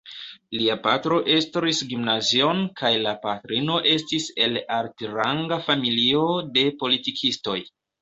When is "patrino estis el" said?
3.27-4.61